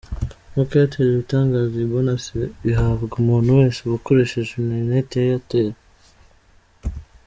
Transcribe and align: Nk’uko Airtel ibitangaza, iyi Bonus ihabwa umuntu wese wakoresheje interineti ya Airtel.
Nk’uko 0.51 0.71
Airtel 0.75 1.07
ibitangaza, 1.11 1.73
iyi 1.75 1.91
Bonus 1.93 2.23
ihabwa 2.69 3.15
umuntu 3.21 3.49
wese 3.59 3.79
wakoresheje 3.91 4.51
interineti 4.53 5.13
ya 5.17 5.23
Airtel. 5.29 5.69